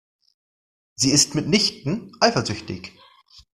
[0.95, 2.93] Sie ist mitnichten eifersüchtig.